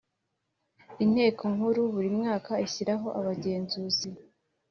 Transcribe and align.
Inteko 1.03 1.43
nkuru 1.53 1.81
buri 1.93 2.09
mwaka 2.17 2.51
ishyiraho 2.65 3.07
abagenzuzi 3.19 4.09